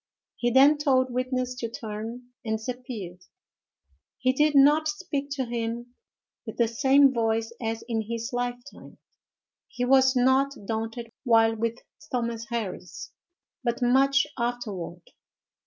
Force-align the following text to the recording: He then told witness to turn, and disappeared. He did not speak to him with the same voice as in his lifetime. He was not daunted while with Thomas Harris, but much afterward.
He 0.35 0.49
then 0.49 0.79
told 0.79 1.11
witness 1.13 1.53
to 1.59 1.69
turn, 1.69 2.29
and 2.43 2.57
disappeared. 2.57 3.21
He 4.17 4.33
did 4.33 4.55
not 4.55 4.87
speak 4.87 5.29
to 5.33 5.45
him 5.45 5.93
with 6.43 6.57
the 6.57 6.67
same 6.67 7.13
voice 7.13 7.53
as 7.61 7.83
in 7.87 8.01
his 8.09 8.33
lifetime. 8.33 8.97
He 9.67 9.85
was 9.85 10.15
not 10.15 10.55
daunted 10.65 11.11
while 11.23 11.55
with 11.55 11.77
Thomas 12.11 12.47
Harris, 12.49 13.11
but 13.63 13.83
much 13.83 14.25
afterward. 14.39 15.03